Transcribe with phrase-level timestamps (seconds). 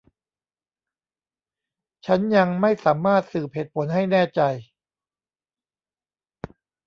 [2.05, 4.41] ฉันยังไม่สามารถสืบเหตุผลให้แน่ใจ